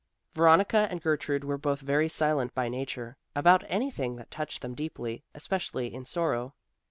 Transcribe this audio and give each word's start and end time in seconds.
Veronica 0.33 0.87
and 0.89 0.99
Gertrude 0.99 1.43
were 1.43 1.59
both 1.59 1.81
very 1.81 2.09
silent 2.09 2.55
by 2.55 2.67
nature, 2.67 3.17
about 3.35 3.63
anything 3.67 4.15
that 4.15 4.31
touched 4.31 4.63
them 4.63 4.73
deeply, 4.73 5.23
especially 5.35 5.93
in 5.93 6.05
sorrow. 6.05 6.55